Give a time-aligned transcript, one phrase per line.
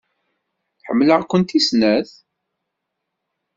[0.87, 2.11] Ḥemmleɣ-kent i snat.